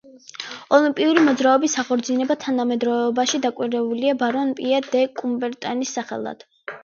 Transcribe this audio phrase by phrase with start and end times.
[0.77, 6.43] ოლიმპიური მოძრაობის აღორძინება თანამედროვეობაში დაკავშირებულია ბარონ პიერ დე კუბერტენის სახელთან.